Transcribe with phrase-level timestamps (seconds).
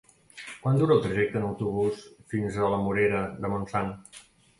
[0.61, 1.99] Quant dura el trajecte en autobús
[2.35, 3.93] fins a la Morera de Montsant?